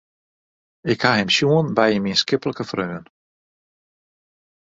[0.93, 3.05] Ik ha him sjoen by in mienskiplike freon.